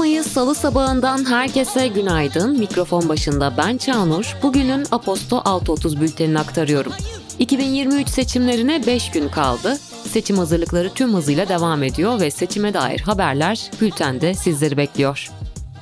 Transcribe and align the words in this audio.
Mayıs 0.00 0.26
Salı 0.26 0.54
sabahından 0.54 1.30
herkese 1.30 1.88
günaydın. 1.88 2.58
Mikrofon 2.58 3.08
başında 3.08 3.54
ben 3.56 3.76
Çağnur. 3.76 4.36
Bugünün 4.42 4.84
Aposto 4.90 5.36
6.30 5.36 6.00
bültenini 6.00 6.38
aktarıyorum. 6.38 6.92
2023 7.38 8.08
seçimlerine 8.08 8.86
5 8.86 9.10
gün 9.10 9.28
kaldı. 9.28 9.78
Seçim 10.08 10.38
hazırlıkları 10.38 10.90
tüm 10.94 11.14
hızıyla 11.14 11.48
devam 11.48 11.82
ediyor 11.82 12.20
ve 12.20 12.30
seçime 12.30 12.74
dair 12.74 13.00
haberler 13.00 13.70
bültende 13.80 14.34
sizleri 14.34 14.76
bekliyor. 14.76 15.30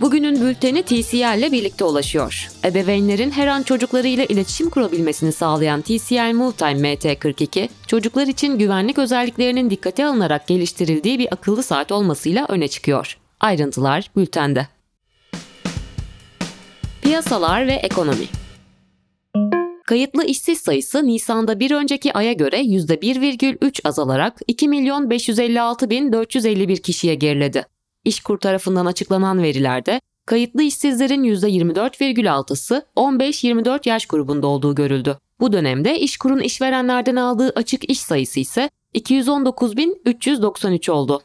Bugünün 0.01 0.41
bülteni 0.41 0.83
TCL 0.83 1.39
ile 1.39 1.53
birlikte 1.53 1.85
ulaşıyor. 1.85 2.49
Ebeveynlerin 2.65 3.31
her 3.31 3.47
an 3.47 3.63
çocuklarıyla 3.63 4.25
iletişim 4.25 4.71
kurabilmesini 4.71 5.33
sağlayan 5.33 5.83
TCL 5.83 6.33
MoveTime 6.35 6.95
MT42, 6.95 7.69
çocuklar 7.87 8.27
için 8.27 8.59
güvenlik 8.59 8.99
özelliklerinin 8.99 9.71
dikkate 9.71 10.07
alınarak 10.07 10.47
geliştirildiği 10.47 11.19
bir 11.19 11.33
akıllı 11.33 11.63
saat 11.63 11.93
olmasıyla 11.93 12.47
öne 12.49 12.69
çıkıyor. 12.69 13.19
Ayrıntılar 13.41 14.11
bültende. 14.17 14.67
Piyasalar 17.03 17.67
ve 17.67 17.73
ekonomi 17.73 18.27
Kayıtlı 19.87 20.25
işsiz 20.25 20.61
sayısı 20.61 21.07
Nisan'da 21.07 21.61
bir 21.61 21.71
önceki 21.71 22.13
aya 22.13 22.33
göre 22.33 22.61
%1,3 22.61 23.89
azalarak 23.89 24.41
2 24.47 24.69
milyon 24.69 25.11
556 25.11 25.91
bin 25.91 26.13
451 26.13 26.77
kişiye 26.77 27.15
geriledi. 27.15 27.67
İşkur 28.05 28.39
tarafından 28.39 28.87
açıklanan 28.87 29.43
verilerde 29.43 30.01
kayıtlı 30.27 30.63
işsizlerin 30.63 31.25
%24,6'sı 31.25 32.87
15-24 32.97 33.89
yaş 33.89 34.07
grubunda 34.07 34.47
olduğu 34.47 34.75
görüldü. 34.75 35.19
Bu 35.41 35.53
dönemde 35.53 36.01
İşkur'un 36.01 36.41
işverenlerden 36.41 37.17
aldığı 37.17 37.53
açık 37.57 37.91
iş 37.91 38.01
sayısı 38.01 38.41
ise 38.41 38.71
219.393 38.95 40.91
oldu. 40.91 41.23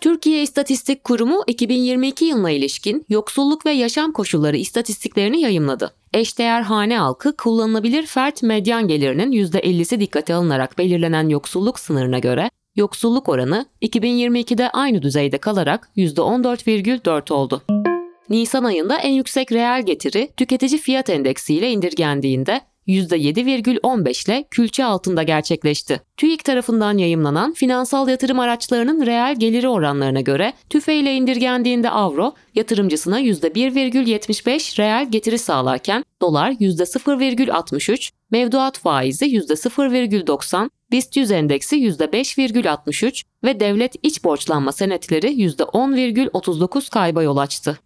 Türkiye 0.00 0.42
İstatistik 0.42 1.04
Kurumu 1.04 1.42
2022 1.46 2.24
yılına 2.24 2.50
ilişkin 2.50 3.04
yoksulluk 3.08 3.66
ve 3.66 3.70
yaşam 3.70 4.12
koşulları 4.12 4.56
istatistiklerini 4.56 5.40
yayımladı. 5.40 5.94
Eşdeğer 6.14 6.62
hane 6.62 6.98
halkı 6.98 7.36
kullanılabilir 7.36 8.06
fert 8.06 8.42
medyan 8.42 8.88
gelirinin 8.88 9.32
%50'si 9.32 10.00
dikkate 10.00 10.34
alınarak 10.34 10.78
belirlenen 10.78 11.28
yoksulluk 11.28 11.78
sınırına 11.78 12.18
göre 12.18 12.50
yoksulluk 12.76 13.28
oranı 13.28 13.66
2022'de 13.82 14.70
aynı 14.70 15.02
düzeyde 15.02 15.38
kalarak 15.38 15.88
%14,4 15.96 17.32
oldu. 17.32 17.62
Nisan 18.28 18.64
ayında 18.64 18.98
en 18.98 19.12
yüksek 19.12 19.52
reel 19.52 19.86
getiri 19.86 20.28
tüketici 20.36 20.80
fiyat 20.80 21.10
endeksi 21.10 21.54
ile 21.54 21.70
indirgendiğinde 21.70 22.60
%7,15 22.88 24.30
ile 24.30 24.44
külçe 24.50 24.84
altında 24.84 25.22
gerçekleşti. 25.22 26.00
TÜİK 26.16 26.44
tarafından 26.44 26.98
yayımlanan 26.98 27.52
finansal 27.52 28.08
yatırım 28.08 28.40
araçlarının 28.40 29.06
reel 29.06 29.36
geliri 29.38 29.68
oranlarına 29.68 30.20
göre 30.20 30.52
tüfe 30.70 30.94
ile 30.94 31.14
indirgendiğinde 31.14 31.90
avro 31.90 32.34
yatırımcısına 32.54 33.20
%1,75 33.20 34.78
reel 34.78 35.10
getiri 35.10 35.38
sağlarken 35.38 36.04
dolar 36.22 36.50
%0,63, 36.50 38.10
mevduat 38.30 38.78
faizi 38.78 39.26
%0,90, 39.26 40.70
BIST 40.90 41.16
100 41.16 41.30
endeksi 41.30 41.76
%5,63 41.76 43.24
ve 43.44 43.60
devlet 43.60 43.94
iç 44.02 44.24
borçlanma 44.24 44.72
senetleri 44.72 45.26
%10,39 45.26 46.90
kayba 46.90 47.22
yol 47.22 47.36
açtı. 47.36 47.78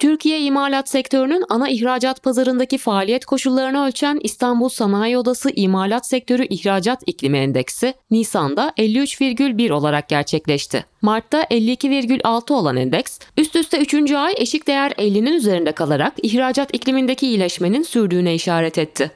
Türkiye 0.00 0.40
imalat 0.40 0.88
sektörünün 0.88 1.44
ana 1.48 1.68
ihracat 1.68 2.22
pazarındaki 2.22 2.78
faaliyet 2.78 3.24
koşullarını 3.24 3.86
ölçen 3.86 4.20
İstanbul 4.22 4.68
Sanayi 4.68 5.18
Odası 5.18 5.50
İmalat 5.56 6.06
Sektörü 6.06 6.46
İhracat 6.46 7.02
İklimi 7.06 7.38
Endeksi 7.38 7.94
Nisan'da 8.10 8.72
53,1 8.78 9.72
olarak 9.72 10.08
gerçekleşti. 10.08 10.84
Mart'ta 11.02 11.42
52,6 11.42 12.52
olan 12.52 12.76
endeks, 12.76 13.18
üst 13.38 13.56
üste 13.56 13.78
3. 13.78 14.12
ay 14.12 14.34
eşik 14.36 14.66
değer 14.66 14.90
50'nin 14.90 15.32
üzerinde 15.32 15.72
kalarak 15.72 16.12
ihracat 16.22 16.74
iklimindeki 16.74 17.26
iyileşmenin 17.26 17.82
sürdüğüne 17.82 18.34
işaret 18.34 18.78
etti. 18.78 19.10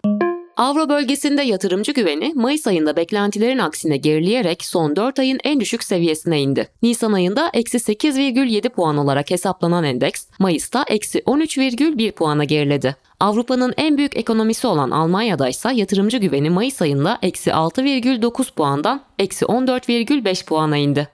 Avro 0.56 0.88
bölgesinde 0.88 1.42
yatırımcı 1.42 1.92
güveni 1.92 2.32
Mayıs 2.34 2.66
ayında 2.66 2.96
beklentilerin 2.96 3.58
aksine 3.58 3.96
gerileyerek 3.96 4.64
son 4.64 4.96
4 4.96 5.18
ayın 5.18 5.38
en 5.44 5.60
düşük 5.60 5.84
seviyesine 5.84 6.40
indi. 6.40 6.68
Nisan 6.82 7.12
ayında 7.12 7.50
eksi 7.52 7.78
8,7 7.78 8.68
puan 8.68 8.96
olarak 8.96 9.30
hesaplanan 9.30 9.84
endeks 9.84 10.26
Mayıs'ta 10.38 10.84
eksi 10.88 11.18
13,1 11.18 12.12
puana 12.12 12.44
geriledi. 12.44 12.96
Avrupa'nın 13.20 13.74
en 13.76 13.98
büyük 13.98 14.16
ekonomisi 14.16 14.66
olan 14.66 14.90
Almanya'da 14.90 15.48
ise 15.48 15.72
yatırımcı 15.74 16.18
güveni 16.18 16.50
Mayıs 16.50 16.82
ayında 16.82 17.18
eksi 17.22 17.50
6,9 17.50 18.54
puandan 18.54 19.02
eksi 19.18 19.44
14,5 19.44 20.44
puana 20.44 20.76
indi. 20.76 21.08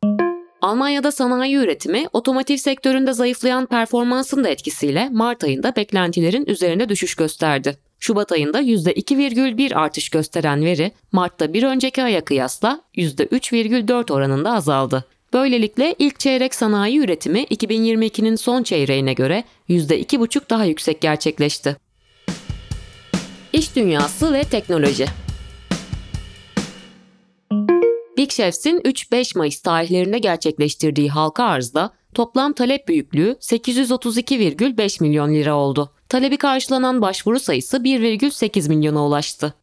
Almanya'da 0.62 1.12
sanayi 1.12 1.56
üretimi, 1.56 2.06
otomotiv 2.12 2.56
sektöründe 2.56 3.12
zayıflayan 3.12 3.66
performansın 3.66 4.44
da 4.44 4.48
etkisiyle 4.48 5.08
Mart 5.12 5.44
ayında 5.44 5.76
beklentilerin 5.76 6.46
üzerinde 6.46 6.88
düşüş 6.88 7.14
gösterdi. 7.14 7.89
Şubat 8.00 8.32
ayında 8.32 8.62
%2,1 8.62 9.74
artış 9.74 10.08
gösteren 10.08 10.64
veri 10.64 10.92
Mart'ta 11.12 11.52
bir 11.52 11.62
önceki 11.62 12.02
aya 12.02 12.24
kıyasla 12.24 12.80
%3,4 12.96 14.12
oranında 14.12 14.52
azaldı. 14.52 15.04
Böylelikle 15.32 15.94
ilk 15.98 16.20
çeyrek 16.20 16.54
sanayi 16.54 16.98
üretimi 16.98 17.42
2022'nin 17.42 18.36
son 18.36 18.62
çeyreğine 18.62 19.12
göre 19.12 19.44
%2,5 19.68 20.50
daha 20.50 20.64
yüksek 20.64 21.00
gerçekleşti. 21.00 21.76
İş 23.52 23.76
dünyası 23.76 24.32
ve 24.32 24.44
teknoloji 24.44 25.06
Big 28.16 28.30
Chefs'in 28.30 28.80
3-5 28.80 29.38
Mayıs 29.38 29.60
tarihlerinde 29.60 30.18
gerçekleştirdiği 30.18 31.10
halka 31.10 31.44
arzda 31.44 31.92
toplam 32.14 32.52
talep 32.52 32.88
büyüklüğü 32.88 33.36
832,5 33.40 35.02
milyon 35.02 35.34
lira 35.34 35.54
oldu. 35.54 35.92
Talebi 36.10 36.36
karşılanan 36.36 37.02
başvuru 37.02 37.40
sayısı 37.40 37.76
1,8 37.76 38.68
milyona 38.68 39.06
ulaştı. 39.06 39.54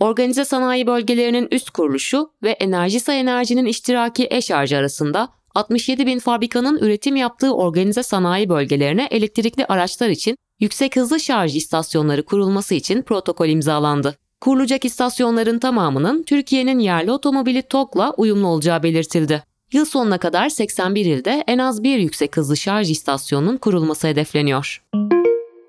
Organize 0.00 0.44
sanayi 0.44 0.86
bölgelerinin 0.86 1.48
üst 1.50 1.70
kuruluşu 1.70 2.30
ve 2.42 2.50
Enerjisa 2.50 3.12
Enerji'nin 3.12 3.64
iştiraki 3.64 4.26
e-şarj 4.30 4.72
arasında 4.72 5.28
67 5.54 6.06
bin 6.06 6.18
fabrikanın 6.18 6.78
üretim 6.78 7.16
yaptığı 7.16 7.54
organize 7.54 8.02
sanayi 8.02 8.48
bölgelerine 8.48 9.08
elektrikli 9.10 9.66
araçlar 9.66 10.08
için 10.08 10.36
yüksek 10.60 10.96
hızlı 10.96 11.20
şarj 11.20 11.56
istasyonları 11.56 12.24
kurulması 12.24 12.74
için 12.74 13.02
protokol 13.02 13.48
imzalandı. 13.48 14.16
Kurulacak 14.40 14.84
istasyonların 14.84 15.58
tamamının 15.58 16.22
Türkiye'nin 16.22 16.78
yerli 16.78 17.12
otomobili 17.12 17.62
TOG'la 17.62 18.14
uyumlu 18.16 18.46
olacağı 18.46 18.82
belirtildi. 18.82 19.42
Yıl 19.72 19.84
sonuna 19.84 20.18
kadar 20.18 20.48
81 20.48 21.06
ilde 21.06 21.44
en 21.46 21.58
az 21.58 21.82
bir 21.82 21.98
yüksek 21.98 22.36
hızlı 22.36 22.56
şarj 22.56 22.90
istasyonunun 22.90 23.56
kurulması 23.56 24.08
hedefleniyor. 24.08 24.82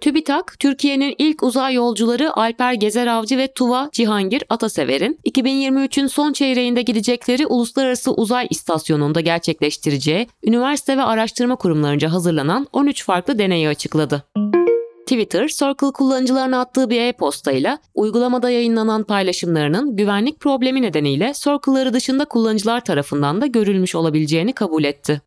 TÜBİTAK, 0.01 0.59
Türkiye'nin 0.59 1.16
ilk 1.17 1.44
uzay 1.44 1.73
yolcuları 1.73 2.38
Alper 2.38 2.73
Gezer 2.73 3.07
Avcı 3.07 3.38
ve 3.38 3.47
Tuva 3.47 3.89
Cihangir 3.91 4.44
Atasever'in 4.50 5.19
2023'ün 5.25 6.07
son 6.07 6.34
çeyreğinde 6.34 6.81
gidecekleri 6.81 7.45
Uluslararası 7.47 8.12
Uzay 8.12 8.47
İstasyonu'nda 8.50 9.22
gerçekleştireceği 9.22 10.28
üniversite 10.44 10.97
ve 10.97 11.03
araştırma 11.03 11.56
kurumlarınca 11.56 12.12
hazırlanan 12.12 12.67
13 12.73 13.06
farklı 13.06 13.39
deneyi 13.39 13.69
açıkladı. 13.69 14.23
Twitter, 15.06 15.47
Circle 15.47 15.91
kullanıcılarına 15.91 16.59
attığı 16.62 16.89
bir 16.89 17.01
e-postayla 17.01 17.78
uygulamada 17.95 18.50
yayınlanan 18.50 19.03
paylaşımlarının 19.03 19.95
güvenlik 19.95 20.39
problemi 20.39 20.81
nedeniyle 20.81 21.33
Circle'ları 21.35 21.94
dışında 21.94 22.25
kullanıcılar 22.25 22.85
tarafından 22.85 23.41
da 23.41 23.45
görülmüş 23.45 23.95
olabileceğini 23.95 24.53
kabul 24.53 24.83
etti. 24.83 25.22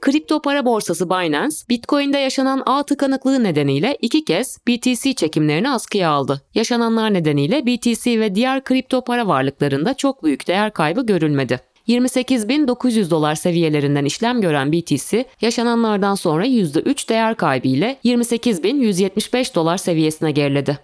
Kripto 0.00 0.42
para 0.42 0.64
borsası 0.64 1.10
Binance, 1.10 1.56
Bitcoin'de 1.68 2.18
yaşanan 2.18 2.62
ağ 2.66 2.82
tıkanıklığı 2.82 3.44
nedeniyle 3.44 3.98
iki 4.02 4.24
kez 4.24 4.58
BTC 4.68 5.14
çekimlerini 5.14 5.70
askıya 5.70 6.10
aldı. 6.10 6.42
Yaşananlar 6.54 7.14
nedeniyle 7.14 7.66
BTC 7.66 8.20
ve 8.20 8.34
diğer 8.34 8.64
kripto 8.64 9.04
para 9.04 9.26
varlıklarında 9.26 9.94
çok 9.94 10.24
büyük 10.24 10.48
değer 10.48 10.72
kaybı 10.72 11.06
görülmedi. 11.06 11.60
28.900 11.88 13.10
dolar 13.10 13.34
seviyelerinden 13.34 14.04
işlem 14.04 14.40
gören 14.40 14.72
BTC, 14.72 15.24
yaşananlardan 15.40 16.14
sonra 16.14 16.46
%3 16.46 17.08
değer 17.08 17.34
kaybı 17.34 17.68
ile 17.68 17.96
28.175 18.04 19.54
dolar 19.54 19.76
seviyesine 19.76 20.30
geriledi. 20.30 20.78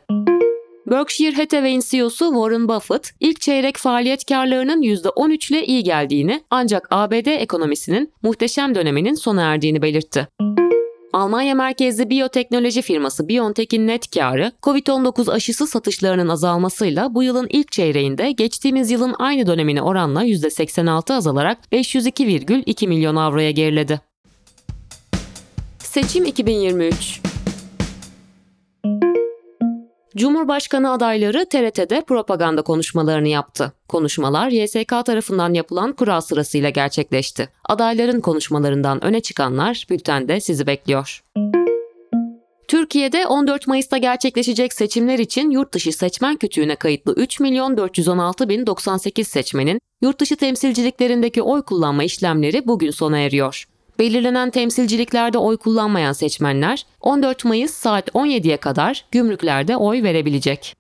Berkshire 0.86 1.36
Hathaway'in 1.36 1.80
CEO'su 1.80 2.24
Warren 2.24 2.68
Buffett, 2.68 3.10
ilk 3.20 3.40
çeyrek 3.40 3.76
faaliyet 3.76 4.24
karlarının 4.24 4.82
%13 4.82 5.52
ile 5.52 5.66
iyi 5.66 5.84
geldiğini 5.84 6.44
ancak 6.50 6.88
ABD 6.90 7.26
ekonomisinin 7.26 8.12
muhteşem 8.22 8.74
döneminin 8.74 9.14
sona 9.14 9.42
erdiğini 9.42 9.82
belirtti. 9.82 10.28
Almanya 11.12 11.54
merkezli 11.54 12.10
biyoteknoloji 12.10 12.82
firması 12.82 13.28
BioNTech'in 13.28 13.86
net 13.86 14.10
karı, 14.10 14.52
COVID-19 14.62 15.32
aşısı 15.32 15.66
satışlarının 15.66 16.28
azalmasıyla 16.28 17.14
bu 17.14 17.22
yılın 17.22 17.46
ilk 17.50 17.72
çeyreğinde 17.72 18.32
geçtiğimiz 18.32 18.90
yılın 18.90 19.14
aynı 19.18 19.46
dönemine 19.46 19.82
oranla 19.82 20.24
%86 20.24 21.14
azalarak 21.14 21.58
502,2 21.72 22.88
milyon 22.88 23.16
avroya 23.16 23.50
geriledi. 23.50 24.00
Seçim 25.78 26.24
2023 26.24 27.25
Cumhurbaşkanı 30.16 30.92
adayları 30.92 31.46
TRT'de 31.48 32.00
propaganda 32.00 32.62
konuşmalarını 32.62 33.28
yaptı. 33.28 33.72
Konuşmalar 33.88 34.48
YSK 34.48 34.88
tarafından 35.06 35.54
yapılan 35.54 35.92
kura 35.92 36.20
sırasıyla 36.20 36.70
gerçekleşti. 36.70 37.48
Adayların 37.64 38.20
konuşmalarından 38.20 39.04
öne 39.04 39.20
çıkanlar 39.20 39.86
bültende 39.90 40.40
sizi 40.40 40.66
bekliyor. 40.66 41.24
Türkiye'de 42.68 43.26
14 43.26 43.66
Mayıs'ta 43.66 43.98
gerçekleşecek 43.98 44.72
seçimler 44.72 45.18
için 45.18 45.50
yurtdışı 45.50 45.92
seçmen 45.92 46.36
kütüğüne 46.36 46.76
kayıtlı 46.76 47.14
3 47.14 47.40
milyon 47.40 47.76
416 47.76 48.48
bin 48.48 48.66
98 48.66 49.28
seçmenin 49.28 49.80
yurtdışı 50.02 50.36
temsilciliklerindeki 50.36 51.42
oy 51.42 51.62
kullanma 51.62 52.04
işlemleri 52.04 52.66
bugün 52.66 52.90
sona 52.90 53.18
eriyor. 53.18 53.66
Belirlenen 53.98 54.50
temsilciliklerde 54.50 55.38
oy 55.38 55.56
kullanmayan 55.56 56.12
seçmenler 56.12 56.86
14 57.00 57.44
Mayıs 57.44 57.70
saat 57.70 58.08
17'ye 58.08 58.56
kadar 58.56 59.04
gümrüklerde 59.10 59.76
oy 59.76 60.02
verebilecek. 60.02 60.76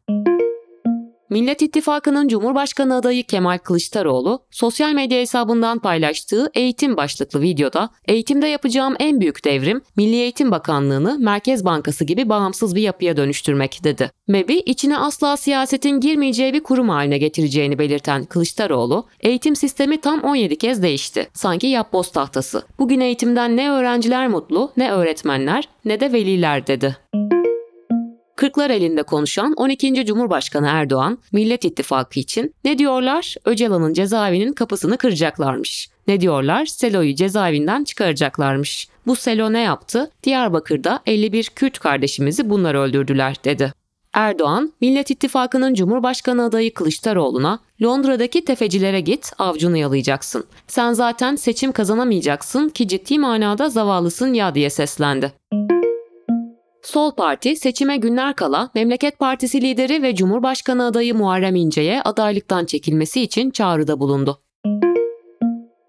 Millet 1.30 1.62
İttifakı'nın 1.62 2.28
Cumhurbaşkanı 2.28 2.96
adayı 2.96 3.24
Kemal 3.24 3.58
Kılıçdaroğlu, 3.58 4.42
sosyal 4.50 4.92
medya 4.92 5.18
hesabından 5.18 5.78
paylaştığı 5.78 6.50
eğitim 6.54 6.96
başlıklı 6.96 7.40
videoda, 7.40 7.90
eğitimde 8.08 8.46
yapacağım 8.46 8.94
en 8.98 9.20
büyük 9.20 9.44
devrim, 9.44 9.80
Milli 9.96 10.16
Eğitim 10.16 10.50
Bakanlığı'nı 10.50 11.18
Merkez 11.18 11.64
Bankası 11.64 12.04
gibi 12.04 12.28
bağımsız 12.28 12.74
bir 12.74 12.82
yapıya 12.82 13.16
dönüştürmek 13.16 13.80
dedi. 13.84 14.10
MEB'i 14.28 14.58
içine 14.58 14.98
asla 14.98 15.36
siyasetin 15.36 16.00
girmeyeceği 16.00 16.52
bir 16.52 16.62
kurum 16.62 16.88
haline 16.88 17.18
getireceğini 17.18 17.78
belirten 17.78 18.24
Kılıçdaroğlu, 18.24 19.06
eğitim 19.20 19.56
sistemi 19.56 20.00
tam 20.00 20.20
17 20.20 20.58
kez 20.58 20.82
değişti. 20.82 21.28
Sanki 21.32 21.66
yapboz 21.66 22.12
tahtası. 22.12 22.62
Bugün 22.78 23.00
eğitimden 23.00 23.56
ne 23.56 23.70
öğrenciler 23.70 24.28
mutlu, 24.28 24.72
ne 24.76 24.92
öğretmenler, 24.92 25.68
ne 25.84 26.00
de 26.00 26.12
veliler 26.12 26.66
dedi. 26.66 26.96
Kırklar 28.36 28.70
elinde 28.70 29.02
konuşan 29.02 29.52
12. 29.56 30.06
Cumhurbaşkanı 30.06 30.66
Erdoğan, 30.66 31.18
Millet 31.32 31.64
İttifakı 31.64 32.20
için 32.20 32.54
ne 32.64 32.78
diyorlar? 32.78 33.34
Öcalan'ın 33.44 33.92
cezaevinin 33.92 34.52
kapısını 34.52 34.96
kıracaklarmış. 34.98 35.88
Ne 36.08 36.20
diyorlar? 36.20 36.66
Selo'yu 36.66 37.14
cezaevinden 37.14 37.84
çıkaracaklarmış. 37.84 38.88
Bu 39.06 39.16
Selo 39.16 39.52
ne 39.52 39.60
yaptı? 39.60 40.10
Diyarbakır'da 40.22 41.00
51 41.06 41.44
Kürt 41.44 41.78
kardeşimizi 41.78 42.50
bunlar 42.50 42.74
öldürdüler 42.74 43.36
dedi. 43.44 43.72
Erdoğan, 44.12 44.72
Millet 44.80 45.10
İttifakı'nın 45.10 45.74
Cumhurbaşkanı 45.74 46.44
adayı 46.44 46.74
Kılıçdaroğlu'na 46.74 47.58
Londra'daki 47.82 48.44
tefecilere 48.44 49.00
git 49.00 49.32
avcunu 49.38 49.76
yalayacaksın. 49.76 50.44
Sen 50.66 50.92
zaten 50.92 51.36
seçim 51.36 51.72
kazanamayacaksın 51.72 52.68
ki 52.68 52.88
ciddi 52.88 53.18
manada 53.18 53.68
zavallısın 53.68 54.34
ya 54.34 54.54
diye 54.54 54.70
seslendi. 54.70 55.32
Sol 56.86 57.10
Parti 57.10 57.56
seçime 57.56 57.96
günler 57.96 58.36
kala 58.36 58.70
Memleket 58.74 59.18
Partisi 59.18 59.62
lideri 59.62 60.02
ve 60.02 60.14
Cumhurbaşkanı 60.14 60.84
adayı 60.84 61.14
Muharrem 61.14 61.56
İnce'ye 61.56 62.02
adaylıktan 62.02 62.64
çekilmesi 62.64 63.22
için 63.22 63.50
çağrıda 63.50 64.00
bulundu. 64.00 64.42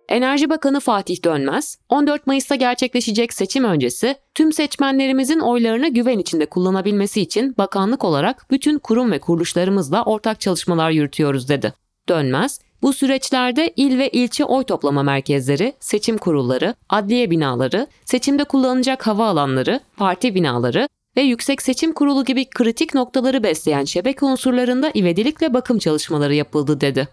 Enerji 0.10 0.50
Bakanı 0.50 0.80
Fatih 0.80 1.24
Dönmez, 1.24 1.78
14 1.90 2.28
Mayıs'ta 2.28 2.56
gerçekleşecek 2.56 3.34
seçim 3.34 3.64
öncesi 3.64 4.16
tüm 4.36 4.54
seçmenlerimizin 4.54 5.40
oylarını 5.40 5.88
güven 5.88 6.20
içinde 6.20 6.46
kullanabilmesi 6.46 7.22
için 7.22 7.56
bakanlık 7.58 8.04
olarak 8.04 8.46
bütün 8.52 8.80
kurum 8.80 9.12
ve 9.12 9.20
kuruluşlarımızla 9.20 10.04
ortak 10.04 10.40
çalışmalar 10.40 10.90
yürütüyoruz 10.90 11.50
dedi. 11.50 11.74
Dönmez, 12.10 12.60
bu 12.82 12.94
süreçlerde 12.94 13.74
il 13.76 13.98
ve 13.98 14.10
ilçe 14.10 14.46
oy 14.46 14.64
toplama 14.64 15.04
merkezleri, 15.04 15.74
seçim 15.80 16.18
kurulları, 16.18 16.76
adliye 16.90 17.32
binaları, 17.32 17.88
seçimde 18.06 18.44
kullanılacak 18.44 19.08
hava 19.08 19.28
alanları, 19.28 19.80
parti 19.98 20.36
binaları 20.36 20.88
ve 21.18 21.22
Yüksek 21.22 21.62
Seçim 21.62 21.94
Kurulu 21.94 22.26
gibi 22.26 22.46
kritik 22.46 22.94
noktaları 22.94 23.44
besleyen 23.44 23.86
şebeke 23.86 24.26
unsurlarında 24.26 24.92
ivedilikle 24.96 25.54
bakım 25.54 25.80
çalışmaları 25.80 26.34
yapıldı 26.34 26.82
dedi. 26.82 27.08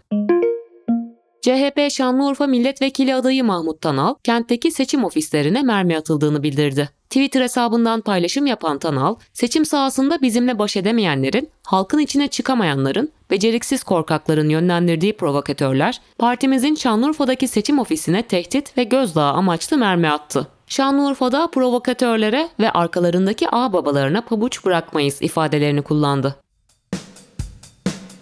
CHP 1.44 1.90
Şanlıurfa 1.90 2.46
Milletvekili 2.46 3.14
adayı 3.14 3.44
Mahmut 3.44 3.80
Tanal, 3.80 4.14
kentteki 4.22 4.70
seçim 4.70 5.04
ofislerine 5.04 5.62
mermi 5.62 5.96
atıldığını 5.96 6.42
bildirdi. 6.42 6.88
Twitter 7.10 7.42
hesabından 7.42 8.00
paylaşım 8.00 8.46
yapan 8.46 8.78
Tanal, 8.78 9.14
seçim 9.32 9.64
sahasında 9.64 10.22
bizimle 10.22 10.58
baş 10.58 10.76
edemeyenlerin, 10.76 11.48
halkın 11.62 11.98
içine 11.98 12.28
çıkamayanların, 12.28 13.12
beceriksiz 13.30 13.82
korkakların 13.82 14.48
yönlendirdiği 14.48 15.16
provokatörler, 15.16 16.00
partimizin 16.18 16.74
Şanlıurfa'daki 16.74 17.48
seçim 17.48 17.78
ofisine 17.78 18.22
tehdit 18.22 18.78
ve 18.78 18.84
gözdağı 18.84 19.32
amaçlı 19.32 19.78
mermi 19.78 20.08
attı. 20.08 20.46
Şanlıurfa'da 20.66 21.46
provokatörlere 21.46 22.48
ve 22.60 22.70
arkalarındaki 22.70 23.46
ağ 23.52 23.72
babalarına 23.72 24.20
pabuç 24.20 24.64
bırakmayız 24.64 25.22
ifadelerini 25.22 25.82
kullandı. 25.82 26.36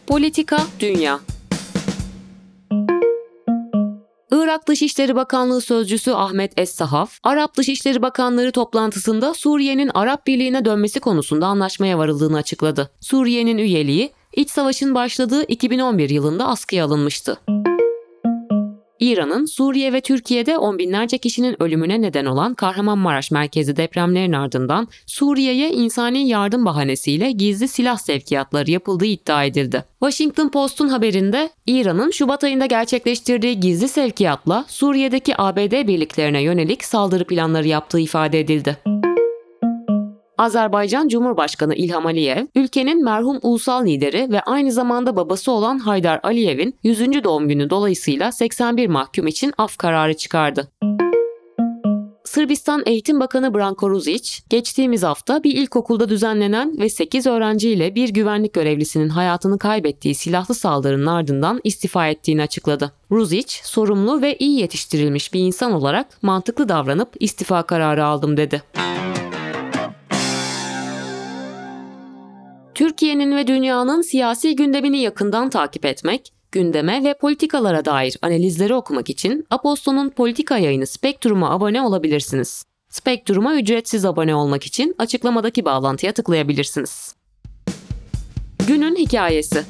Politika, 0.07 0.59
Dünya 0.81 1.21
Irak 4.45 4.69
Dışişleri 4.69 5.17
Bakanlığı 5.17 5.61
Sözcüsü 5.61 6.11
Ahmet 6.11 6.59
Es-Sahaf, 6.59 7.19
Arap 7.23 7.57
Dışişleri 7.57 8.03
Bakanları 8.03 8.53
toplantısında 8.53 9.35
Suriye'nin 9.35 9.91
Arap 9.95 10.27
Birliği'ne 10.27 10.65
dönmesi 10.65 11.01
konusunda 11.01 11.47
anlaşmaya 11.47 11.99
varıldığını 11.99 12.37
açıkladı. 12.37 12.91
Suriye'nin 13.01 13.59
üyeliği, 13.59 14.13
iç 14.33 14.51
savaşın 14.51 14.95
başladığı 14.95 15.45
2011 15.45 16.11
yılında 16.11 16.49
askıya 16.49 16.85
alınmıştı. 16.85 17.39
İran'ın 19.03 19.45
Suriye 19.45 19.93
ve 19.93 20.01
Türkiye'de 20.01 20.59
on 20.59 20.79
binlerce 20.79 21.19
kişinin 21.19 21.63
ölümüne 21.63 22.03
neden 22.03 22.25
olan 22.25 22.55
Kahramanmaraş 22.55 23.31
merkezi 23.31 23.77
depremlerin 23.77 24.33
ardından 24.33 24.89
Suriye'ye 25.07 25.71
insani 25.71 26.29
yardım 26.29 26.65
bahanesiyle 26.65 27.31
gizli 27.31 27.69
silah 27.69 27.99
sevkiyatları 27.99 28.71
yapıldığı 28.71 29.05
iddia 29.05 29.45
edildi. 29.45 29.85
Washington 30.01 30.49
Post'un 30.49 30.89
haberinde 30.89 31.51
İran'ın 31.67 32.11
Şubat 32.11 32.45
ayında 32.45 32.67
gerçekleştirdiği 32.67 33.61
gizli 33.61 33.89
sevkiyatla 33.89 34.65
Suriye'deki 34.69 35.41
ABD 35.41 35.87
birliklerine 35.87 36.43
yönelik 36.43 36.85
saldırı 36.85 37.25
planları 37.25 37.69
yaptığı 37.69 38.01
ifade 38.01 38.41
edildi. 38.41 38.92
Azerbaycan 40.39 41.09
Cumhurbaşkanı 41.09 41.75
İlham 41.75 42.07
Aliyev, 42.07 42.47
ülkenin 42.55 43.05
merhum 43.05 43.39
ulusal 43.43 43.87
lideri 43.87 44.31
ve 44.31 44.41
aynı 44.41 44.73
zamanda 44.73 45.17
babası 45.17 45.53
olan 45.53 45.79
Haydar 45.79 46.21
Aliyev'in 46.23 46.75
100. 46.83 47.25
doğum 47.25 47.49
günü 47.49 47.71
dolayısıyla 47.71 48.33
81 48.33 48.87
mahkum 48.87 49.27
için 49.27 49.53
af 49.59 49.77
kararı 49.77 50.15
çıkardı. 50.15 50.69
Sırbistan 52.25 52.83
Eğitim 52.87 53.21
Bakanı 53.21 53.55
Branko 53.55 53.91
Ruzic, 53.91 54.31
geçtiğimiz 54.51 55.03
hafta 55.03 55.45
bir 55.45 55.57
ilkokulda 55.57 56.09
düzenlenen 56.09 56.79
ve 56.81 56.89
8 56.89 57.27
öğrenciyle 57.27 57.95
bir 57.95 58.09
güvenlik 58.09 58.53
görevlisinin 58.53 59.09
hayatını 59.09 59.59
kaybettiği 59.59 60.15
silahlı 60.15 60.55
saldırının 60.55 61.07
ardından 61.07 61.61
istifa 61.65 62.09
ettiğini 62.09 62.43
açıkladı. 62.43 62.93
Ruzic, 63.11 63.61
sorumlu 63.65 64.23
ve 64.23 64.37
iyi 64.37 64.61
yetiştirilmiş 64.61 65.35
bir 65.35 65.41
insan 65.41 65.73
olarak 65.73 66.23
mantıklı 66.23 66.69
davranıp 66.69 67.09
istifa 67.21 67.63
kararı 67.63 68.05
aldım 68.05 68.37
dedi. 68.37 68.63
Türkiye'nin 72.75 73.37
ve 73.37 73.47
dünyanın 73.47 74.03
siyasi 74.03 74.57
gündemini 74.57 75.01
yakından 75.01 75.51
takip 75.51 75.85
etmek, 75.85 76.33
gündeme 76.53 77.05
ve 77.05 77.15
politikalara 77.15 77.85
dair 77.85 78.17
analizleri 78.23 78.75
okumak 78.75 79.11
için 79.11 79.47
Aposto'nun 79.51 80.11
politika 80.11 80.59
yayını 80.59 80.87
Spektrum'a 80.87 81.51
abone 81.51 81.83
olabilirsiniz. 81.83 82.65
Spektrum'a 82.89 83.57
ücretsiz 83.57 84.05
abone 84.05 84.35
olmak 84.35 84.65
için 84.65 84.95
açıklamadaki 84.99 85.65
bağlantıya 85.65 86.13
tıklayabilirsiniz. 86.13 87.15
Günün 88.67 88.97
hikayesi 88.97 89.65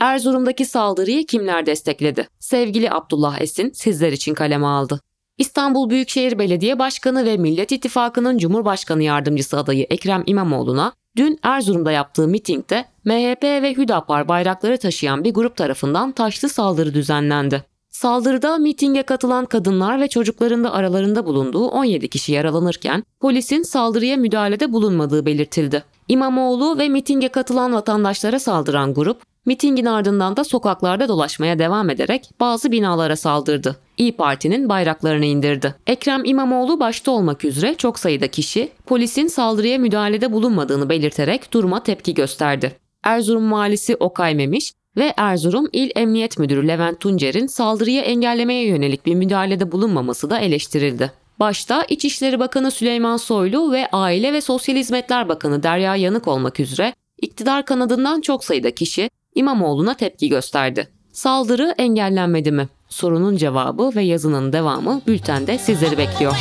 Erzurum'daki 0.00 0.64
saldırıyı 0.64 1.26
kimler 1.26 1.66
destekledi? 1.66 2.28
Sevgili 2.38 2.90
Abdullah 2.90 3.40
Esin 3.40 3.70
sizler 3.70 4.12
için 4.12 4.34
kaleme 4.34 4.66
aldı. 4.66 5.00
İstanbul 5.38 5.90
Büyükşehir 5.90 6.38
Belediye 6.38 6.78
Başkanı 6.78 7.24
ve 7.24 7.36
Millet 7.36 7.72
İttifakı'nın 7.72 8.38
Cumhurbaşkanı 8.38 9.02
Yardımcısı 9.02 9.58
adayı 9.58 9.86
Ekrem 9.90 10.22
İmamoğlu'na 10.26 10.92
dün 11.16 11.38
Erzurum'da 11.42 11.92
yaptığı 11.92 12.28
mitingde 12.28 12.84
MHP 13.04 13.42
ve 13.42 13.74
Hüdapar 13.76 14.28
bayrakları 14.28 14.78
taşıyan 14.78 15.24
bir 15.24 15.34
grup 15.34 15.56
tarafından 15.56 16.12
taşlı 16.12 16.48
saldırı 16.48 16.94
düzenlendi. 16.94 17.64
Saldırıda 17.90 18.58
mitinge 18.58 19.02
katılan 19.02 19.44
kadınlar 19.44 20.00
ve 20.00 20.08
çocukların 20.08 20.64
da 20.64 20.72
aralarında 20.72 21.26
bulunduğu 21.26 21.68
17 21.68 22.08
kişi 22.08 22.32
yaralanırken 22.32 23.04
polisin 23.20 23.62
saldırıya 23.62 24.16
müdahalede 24.16 24.72
bulunmadığı 24.72 25.26
belirtildi. 25.26 25.84
İmamoğlu 26.08 26.78
ve 26.78 26.88
mitinge 26.88 27.28
katılan 27.28 27.72
vatandaşlara 27.72 28.38
saldıran 28.38 28.94
grup 28.94 29.22
Mitingin 29.48 29.86
ardından 29.86 30.36
da 30.36 30.44
sokaklarda 30.44 31.08
dolaşmaya 31.08 31.58
devam 31.58 31.90
ederek 31.90 32.30
bazı 32.40 32.72
binalara 32.72 33.16
saldırdı. 33.16 33.76
İyi 33.96 34.12
Parti'nin 34.12 34.68
bayraklarını 34.68 35.24
indirdi. 35.24 35.74
Ekrem 35.86 36.24
İmamoğlu 36.24 36.80
başta 36.80 37.10
olmak 37.10 37.44
üzere 37.44 37.74
çok 37.74 37.98
sayıda 37.98 38.28
kişi 38.28 38.68
polisin 38.86 39.26
saldırıya 39.26 39.78
müdahalede 39.78 40.32
bulunmadığını 40.32 40.88
belirterek 40.88 41.52
duruma 41.52 41.82
tepki 41.82 42.14
gösterdi. 42.14 42.76
Erzurum 43.02 43.52
valisi 43.52 43.96
Okay 43.96 44.34
Memiş 44.34 44.72
ve 44.96 45.14
Erzurum 45.16 45.68
İl 45.72 45.90
Emniyet 45.96 46.38
Müdürü 46.38 46.68
Levent 46.68 47.00
Tuncer'in 47.00 47.46
saldırıyı 47.46 48.00
engellemeye 48.00 48.66
yönelik 48.66 49.06
bir 49.06 49.14
müdahalede 49.14 49.72
bulunmaması 49.72 50.30
da 50.30 50.38
eleştirildi. 50.38 51.12
Başta 51.40 51.84
İçişleri 51.88 52.40
Bakanı 52.40 52.70
Süleyman 52.70 53.16
Soylu 53.16 53.72
ve 53.72 53.88
Aile 53.92 54.32
ve 54.32 54.40
Sosyal 54.40 54.76
Hizmetler 54.76 55.28
Bakanı 55.28 55.62
Derya 55.62 55.96
Yanık 55.96 56.28
olmak 56.28 56.60
üzere 56.60 56.94
iktidar 57.22 57.64
kanadından 57.64 58.20
çok 58.20 58.44
sayıda 58.44 58.70
kişi 58.70 59.10
İmamoğlu'na 59.38 59.94
tepki 59.94 60.28
gösterdi. 60.28 60.88
Saldırı 61.12 61.74
engellenmedi 61.78 62.52
mi? 62.52 62.68
Sorunun 62.88 63.36
cevabı 63.36 63.90
ve 63.96 64.02
yazının 64.02 64.52
devamı 64.52 65.00
bültende 65.06 65.58
sizleri 65.58 65.98
bekliyor. 65.98 66.36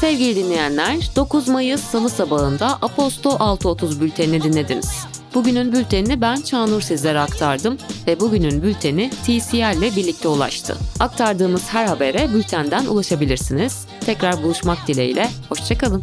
Sevgili 0.00 0.36
dinleyenler, 0.36 1.10
9 1.16 1.48
Mayıs 1.48 1.80
Salı 1.80 2.08
sabahında 2.10 2.66
Aposto 2.66 3.30
6.30 3.30 4.00
bültenini 4.00 4.42
dinlediniz. 4.42 5.06
Bugünün 5.34 5.72
bültenini 5.72 6.20
ben 6.20 6.36
Çağnur 6.36 6.80
sizlere 6.80 7.20
aktardım 7.20 7.78
ve 8.06 8.20
bugünün 8.20 8.62
bülteni 8.62 9.10
TCL 9.10 9.78
ile 9.78 9.96
birlikte 9.96 10.28
ulaştı. 10.28 10.76
Aktardığımız 11.00 11.68
her 11.68 11.86
habere 11.86 12.34
bültenden 12.34 12.86
ulaşabilirsiniz. 12.86 13.86
Tekrar 14.00 14.42
buluşmak 14.42 14.78
dileğiyle, 14.88 15.28
hoşçakalın. 15.48 16.02